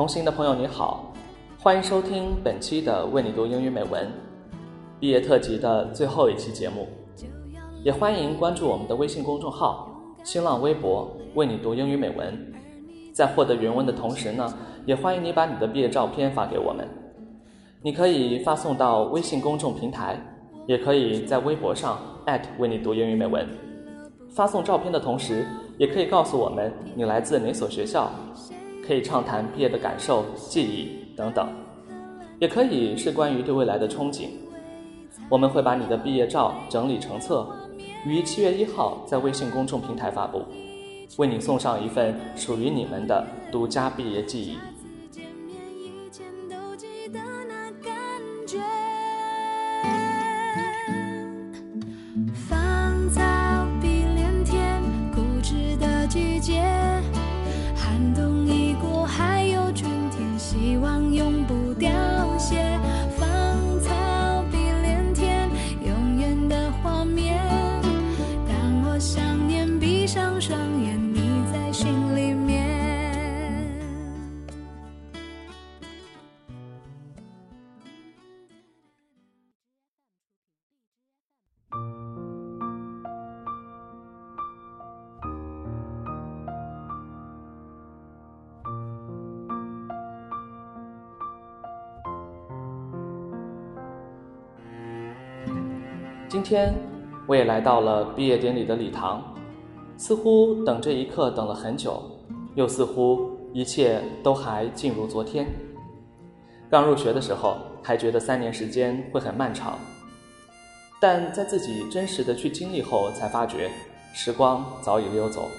[0.00, 1.12] 同行的朋友你好，
[1.58, 4.10] 欢迎收听本期的为你读英语美文
[4.98, 6.88] 毕业特辑的最后一期节目，
[7.84, 9.90] 也欢迎关注我们的微信公众号、
[10.24, 12.34] 新浪微博为你读英语美文。
[13.12, 14.50] 在获得原文的同时呢，
[14.86, 16.88] 也欢迎你把你的毕业照片发给我们。
[17.82, 20.18] 你可以发送到微信公众平台，
[20.66, 21.98] 也可以在微博上
[22.56, 23.46] 为你读英语美文。
[24.30, 25.46] 发送照片的同时，
[25.76, 28.10] 也可以告诉我们你来自哪所学校，
[28.90, 31.48] 可以畅谈毕业的感受、记忆等等，
[32.40, 34.30] 也可以是关于对未来的憧憬。
[35.28, 37.46] 我们会把你的毕业照整理成册，
[38.04, 40.42] 于七月一号在微信公众平台发布，
[41.18, 44.58] 为你送上一份属于你们的独家毕业记忆。
[96.28, 96.72] 今天，
[97.26, 99.20] 我也来到了毕业典礼的礼堂，
[100.00, 102.02] 似乎等这一刻等了很久，
[102.54, 105.46] 又似乎一切都还静如昨天。
[106.70, 109.78] 刚入学的时候，还觉得三年时间会很漫长，
[111.02, 113.70] 但在自己真实的去经历后，才发觉
[114.14, 115.50] 时光早已溜走。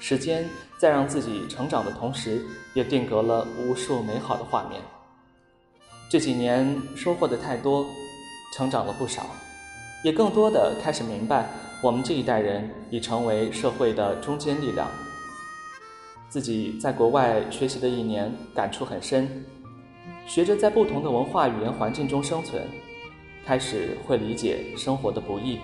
[0.00, 0.44] 时间
[0.76, 2.44] 在让自己成长的同时，
[2.74, 4.82] 也定格了无数美好的画面。
[6.10, 7.86] 这几年收获的太多。
[8.56, 9.26] 成长了不少，
[10.02, 11.48] 也更多的开始明白，
[11.80, 14.88] 我们这一代人已成为社会的中坚力量。
[16.28, 19.44] 自己在国外学习的一年，感触很深，
[20.26, 22.62] 学着在不同的文化语言环境中生存，
[23.46, 25.58] 开始会理解生活的不易。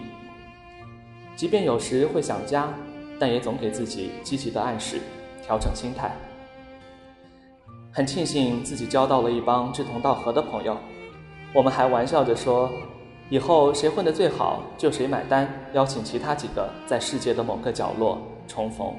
[1.36, 2.72] 即便有时会想家，
[3.18, 5.00] 但也总给自己积极的暗示，
[5.42, 6.14] 调整心态。
[7.90, 10.76] 很庆幸自己交到了一帮志同道合的朋友。
[11.52, 12.72] 我们还玩笑着说，
[13.30, 18.94] 以后谁混得最好就谁买单，邀请其他几个在世界的某个角落重逢。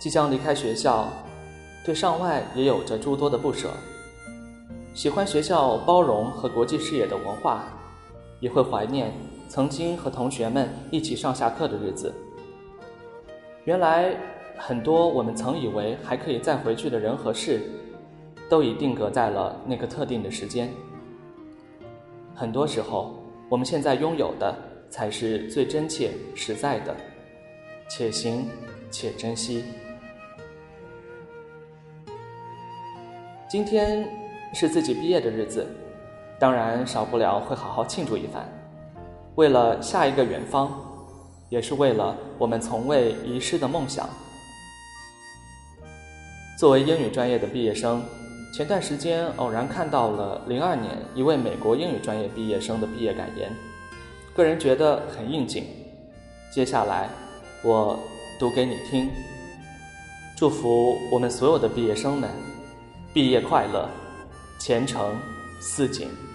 [0.00, 1.08] 即将离开学校，
[1.84, 3.68] 对上外也有着诸多的不舍。
[4.98, 7.66] 喜欢学校包容和国际视野的文化，
[8.40, 9.12] 也会怀念
[9.48, 12.12] 曾经和同学们一起上下课的日子。
[13.64, 14.12] 原来
[14.56, 17.60] 很多我们曾以为还可以再回去的人和事，
[18.50, 20.68] 都已定格在了那个特定的时间。
[22.34, 23.14] 很多时候，
[23.48, 24.52] 我们现在拥有的
[24.90, 26.92] 才是最真切、实在的，
[27.88, 28.48] 且行
[28.90, 29.62] 且珍惜。
[33.48, 34.27] 今天。
[34.54, 35.66] 是自己毕业的日子，
[36.38, 38.46] 当然少不了会好好庆祝一番。
[39.34, 40.72] 为了下一个远方，
[41.48, 44.08] 也是为了我们从未遗失的梦想。
[46.58, 48.02] 作为英语专业的毕业生，
[48.52, 53.54] 前段时间偶然看到了零二年一位美国英语专业毕业生的毕业感言，
[54.34, 55.64] 个人觉得很应景。
[56.50, 57.08] 接下来
[57.62, 57.96] 我
[58.40, 59.08] 读给你听。
[60.36, 62.28] 祝福我们所有的毕业生们
[63.12, 63.88] 毕业快乐。
[64.58, 65.16] 前程
[65.60, 66.27] 似锦。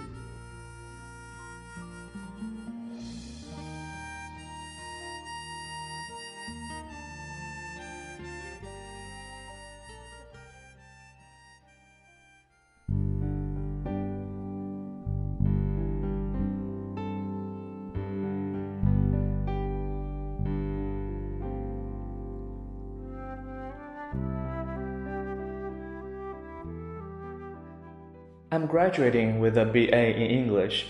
[28.54, 30.86] I'm graduating with a BA in English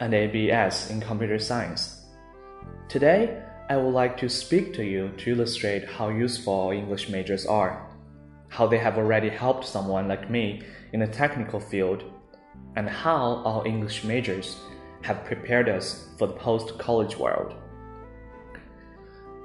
[0.00, 2.06] and a BS in Computer Science.
[2.88, 3.40] Today,
[3.70, 7.88] I would like to speak to you to illustrate how useful English majors are,
[8.48, 10.62] how they have already helped someone like me
[10.92, 12.02] in the technical field,
[12.74, 14.56] and how our English majors
[15.02, 17.54] have prepared us for the post college world.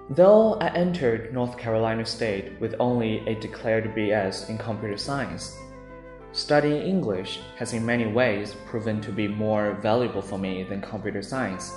[0.10, 5.56] Though I entered North Carolina State with only a declared BS in computer science,
[6.32, 11.22] studying English has in many ways proven to be more valuable for me than computer
[11.22, 11.74] science.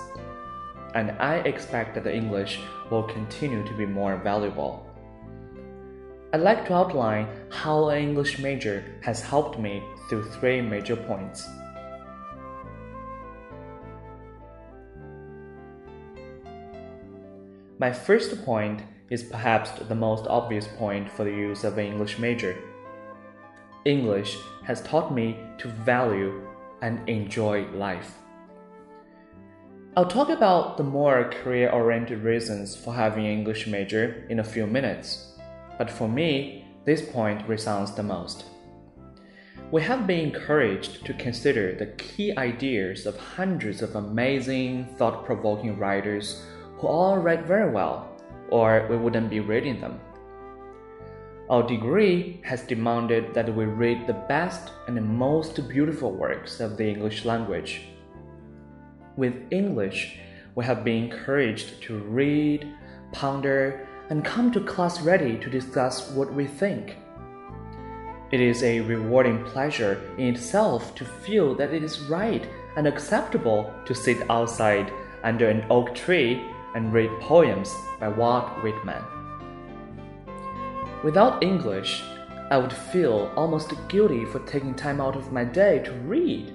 [0.94, 2.60] And I expect that the English
[2.90, 4.86] will continue to be more valuable.
[6.34, 11.48] I'd like to outline how an English major has helped me through three major points.
[17.78, 22.18] My first point is perhaps the most obvious point for the use of an English
[22.18, 22.56] major.
[23.84, 26.46] English has taught me to value
[26.82, 28.18] and enjoy life.
[29.96, 34.44] I'll talk about the more career oriented reasons for having an English major in a
[34.44, 35.32] few minutes,
[35.78, 38.44] but for me, this point resounds the most.
[39.72, 45.78] We have been encouraged to consider the key ideas of hundreds of amazing, thought provoking
[45.78, 46.42] writers
[46.78, 48.08] who all write very well,
[48.48, 49.98] or we wouldn't be reading them.
[51.52, 56.78] Our degree has demanded that we read the best and the most beautiful works of
[56.78, 57.82] the English language.
[59.18, 60.18] With English,
[60.54, 62.66] we have been encouraged to read,
[63.12, 66.96] ponder, and come to class ready to discuss what we think.
[68.30, 72.48] It is a rewarding pleasure in itself to feel that it is right
[72.78, 74.90] and acceptable to sit outside
[75.22, 79.04] under an oak tree and read poems by Walt Whitman.
[81.02, 82.00] Without English,
[82.48, 86.54] I would feel almost guilty for taking time out of my day to read.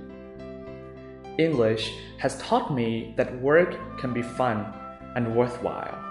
[1.38, 4.74] English has taught me that work can be fun
[5.18, 6.02] and worthwhile.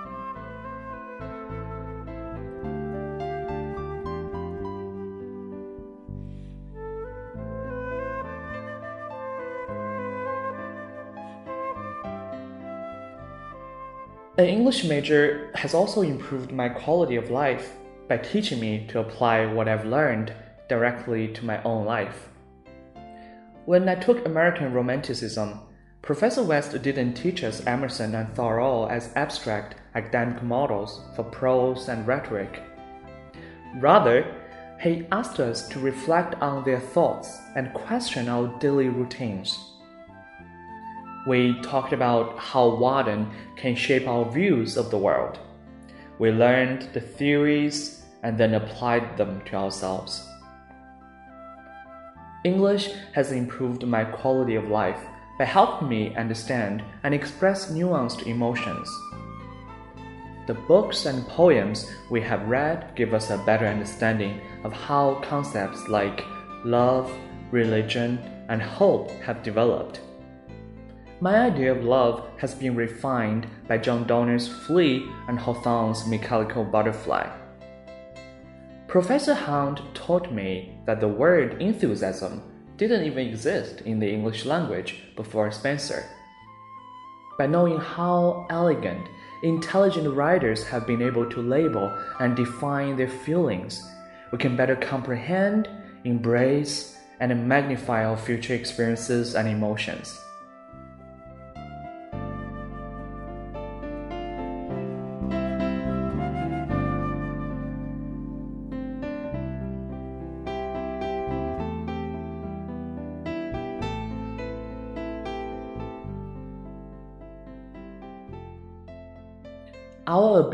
[14.37, 17.73] An English major has also improved my quality of life
[18.09, 20.33] by teaching me to apply what I've learned
[20.69, 22.29] directly to my own life.
[23.65, 25.61] When I took American Romanticism,
[26.03, 32.07] Professor West didn't teach us Emerson and Thoreau as abstract academic models for prose and
[32.07, 32.63] rhetoric.
[33.77, 34.25] Rather,
[34.81, 39.59] he asked us to reflect on their thoughts and question our daily routines
[41.27, 45.39] we talked about how Walden can shape our views of the world.
[46.19, 50.27] We learned the theories and then applied them to ourselves.
[52.45, 55.01] English has improved my quality of life
[55.39, 58.89] by helping me understand and express nuanced emotions.
[60.47, 65.89] The books and poems we have read give us a better understanding of how concepts
[65.89, 66.25] like
[66.65, 67.13] love,
[67.51, 68.19] religion,
[68.49, 70.01] and hope have developed.
[71.19, 77.27] My idea of love has been refined by John Donne's Flea and Hawthorne's Mechanical Butterfly.
[78.87, 82.43] Professor Hunt taught me that the word enthusiasm
[82.77, 86.05] didn't even exist in the English language before Spenser.
[87.39, 89.09] By knowing how elegant,
[89.43, 93.83] intelligent writers have been able to label and define their feelings,
[94.33, 95.67] we can better comprehend,
[96.05, 100.21] embrace, and magnify our future experiences and emotions.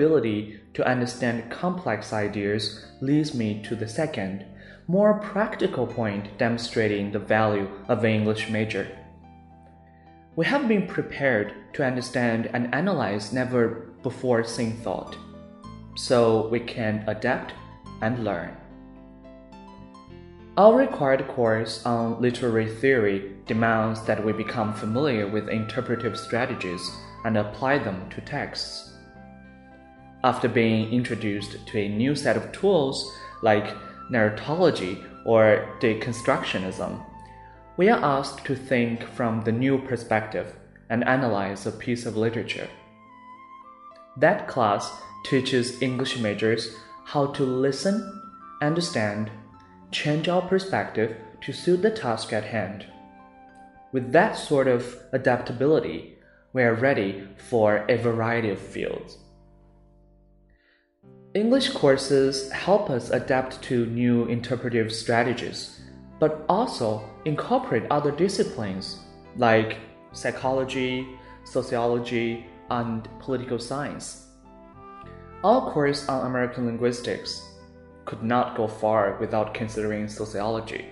[0.03, 4.45] Ability to understand complex ideas leads me to the second,
[4.89, 8.89] more practical point demonstrating the value of an English major.
[10.35, 15.17] We have been prepared to understand and analyze never before seen thought,
[15.95, 17.53] so we can adapt
[18.01, 18.57] and learn.
[20.57, 26.91] Our required course on literary theory demands that we become familiar with interpretive strategies
[27.25, 28.92] and apply them to texts.
[30.25, 33.13] After being introduced to a new set of tools
[33.43, 33.75] like
[34.09, 37.05] narratology or deconstructionism,
[37.77, 40.55] we are asked to think from the new perspective
[40.89, 42.69] and analyze a piece of literature.
[44.17, 44.93] That class
[45.25, 48.23] teaches English majors how to listen,
[48.61, 49.31] understand,
[49.91, 52.87] change our perspective to suit the task at hand.
[53.91, 56.19] With that sort of adaptability,
[56.53, 59.19] we are ready for a variety of fields.
[61.35, 65.81] English courses help us adapt to new interpretive strategies,
[66.19, 69.01] but also incorporate other disciplines
[69.39, 69.79] like
[70.13, 71.09] psychology,
[71.45, 74.27] sociology, and political science.
[75.43, 77.43] our course on American linguistics
[78.05, 80.85] could not go far without considering sociology.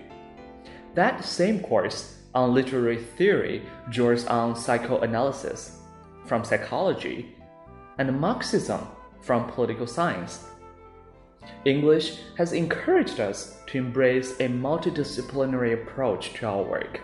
[0.95, 5.77] That same course on literary theory draws on psychoanalysis
[6.25, 7.35] from psychology
[7.99, 8.87] and Marxism
[9.21, 10.45] from political science.
[11.65, 16.99] English has encouraged us to embrace a multidisciplinary approach to our work.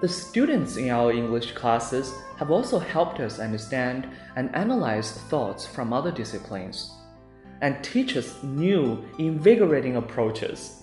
[0.00, 5.92] The students in our English classes have also helped us understand and analyze thoughts from
[5.92, 6.90] other disciplines
[7.60, 10.82] and teach us new, invigorating approaches.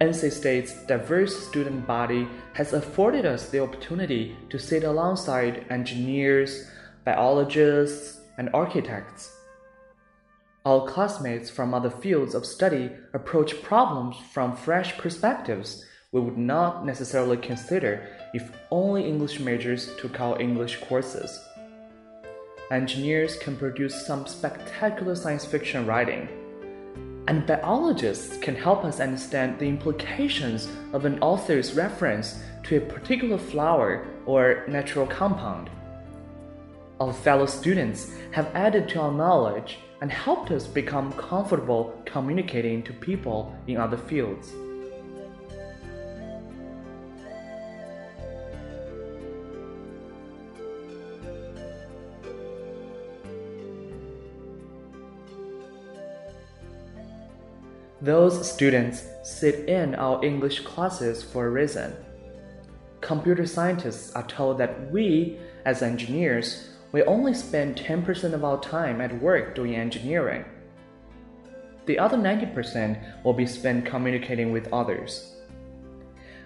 [0.00, 6.70] NC State's diverse student body has afforded us the opportunity to sit alongside engineers,
[7.04, 9.36] biologists, and architects.
[10.64, 16.84] Our classmates from other fields of study approach problems from fresh perspectives we would not
[16.84, 21.38] necessarily consider if only English majors took our English courses.
[22.70, 26.28] Engineers can produce some spectacular science fiction writing,
[27.28, 33.38] and biologists can help us understand the implications of an author's reference to a particular
[33.38, 35.70] flower or natural compound.
[37.00, 42.92] Our fellow students have added to our knowledge and helped us become comfortable communicating to
[42.92, 44.52] people in other fields.
[58.02, 61.96] Those students sit in our English classes for a reason.
[63.00, 69.00] Computer scientists are told that we, as engineers, we only spend 10% of our time
[69.00, 70.44] at work doing engineering.
[71.86, 75.34] The other 90% will be spent communicating with others.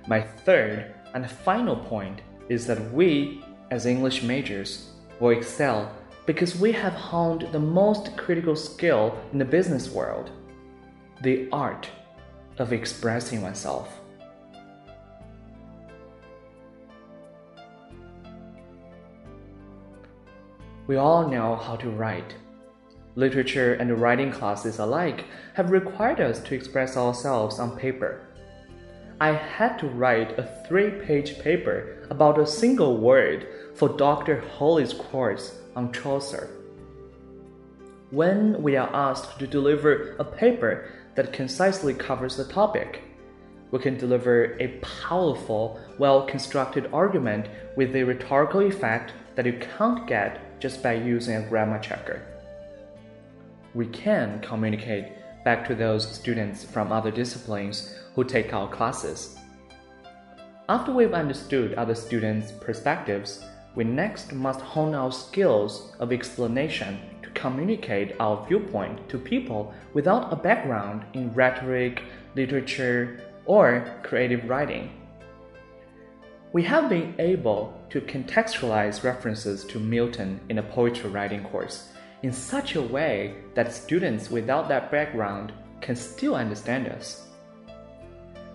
[0.06, 5.90] My third and final point is that we, as English majors, will excel
[6.26, 10.30] because we have honed the most critical skill in the business world
[11.22, 11.88] the art
[12.58, 14.00] of expressing oneself.
[20.86, 22.34] We all know how to write.
[23.16, 25.24] Literature and writing classes alike
[25.54, 28.26] have required us to express ourselves on paper.
[29.20, 34.40] I had to write a three page paper about a single word for Dr.
[34.40, 36.50] Holly's course on Chaucer.
[38.10, 43.02] When we are asked to deliver a paper that concisely covers the topic.
[43.70, 50.06] We can deliver a powerful, well constructed argument with a rhetorical effect that you can't
[50.06, 52.22] get just by using a grammar checker.
[53.74, 55.12] We can communicate
[55.44, 59.36] back to those students from other disciplines who take our classes.
[60.68, 63.44] After we've understood other students' perspectives,
[63.74, 70.32] we next must hone our skills of explanation to communicate our viewpoint to people without
[70.32, 72.02] a background in rhetoric,
[72.34, 74.90] literature, or creative writing.
[76.54, 81.88] We have been able to contextualize references to Milton in a poetry writing course
[82.22, 87.26] in such a way that students without that background can still understand us.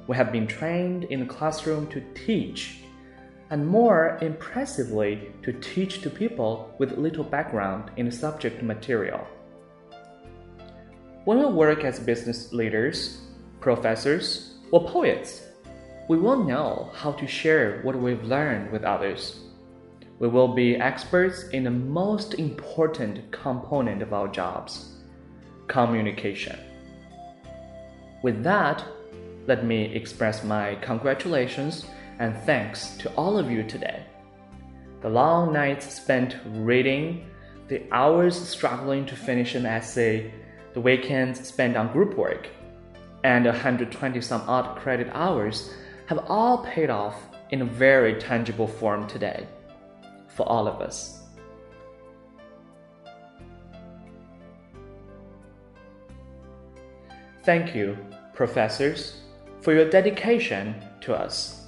[0.07, 2.77] We have been trained in the classroom to teach
[3.49, 9.27] and more impressively to teach to people with little background in the subject material.
[11.25, 13.19] When we work as business leaders,
[13.59, 15.48] professors, or poets,
[16.09, 19.41] we will know how to share what we've learned with others.
[20.17, 24.95] We will be experts in the most important component of our jobs
[25.67, 26.57] communication.
[28.23, 28.83] With that,
[29.45, 31.85] let me express my congratulations
[32.17, 34.03] and thanks to all of you today.
[35.01, 37.29] The long nights spent reading,
[37.67, 40.33] the hours struggling to finish an essay,
[40.73, 42.47] the weekends spent on group work,
[43.23, 45.71] and 120 some odd credit hours
[46.09, 49.45] have all paid off in a very tangible form today
[50.27, 51.21] for all of us.
[57.43, 57.95] Thank you,
[58.33, 59.21] professors,
[59.61, 61.67] for your dedication to us.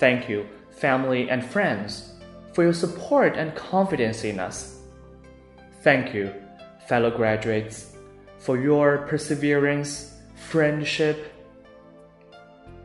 [0.00, 2.14] Thank you, family and friends,
[2.54, 4.80] for your support and confidence in us.
[5.82, 6.34] Thank you,
[6.88, 7.94] fellow graduates,
[8.38, 11.32] for your perseverance, friendship.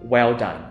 [0.04, 0.70] Well done.